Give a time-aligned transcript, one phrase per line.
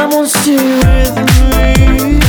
[0.00, 2.19] come on, stay with me.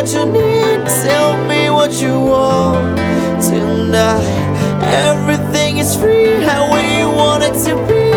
[0.00, 0.86] What you need.
[1.04, 2.96] Tell me what you want
[3.42, 4.24] tonight.
[5.04, 8.10] Everything is free, how we want it to be.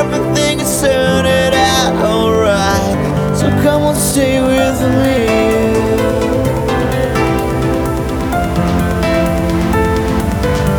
[0.00, 3.36] Everything is turning out alright.
[3.38, 5.18] So come on, stay with me.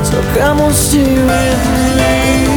[0.03, 1.63] So come on, stay with
[1.95, 2.56] me.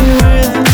[0.00, 0.67] With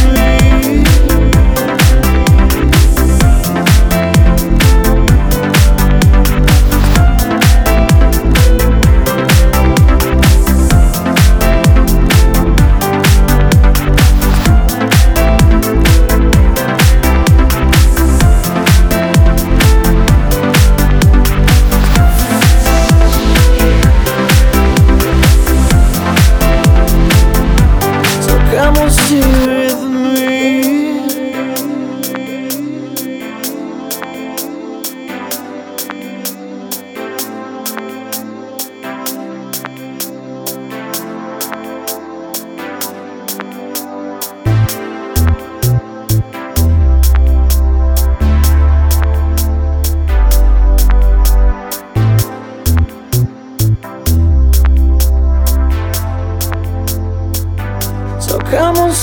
[29.20, 29.53] come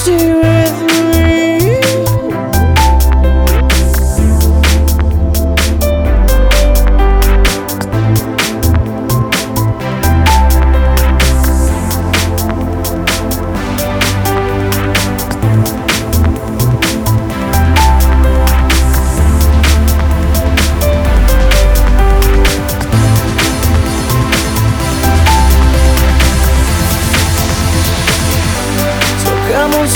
[0.03, 1.40] come on,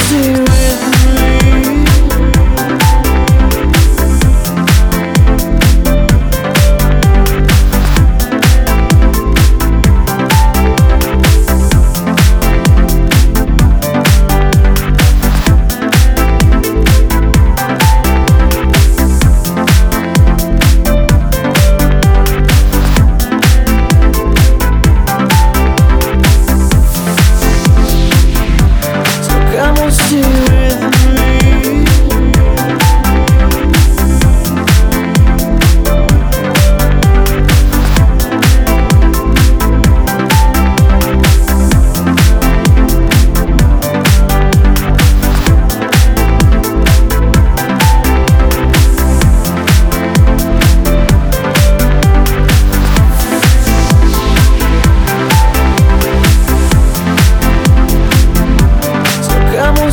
[0.08, 0.45] come
[30.08, 30.55] come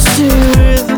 [0.02, 0.91] So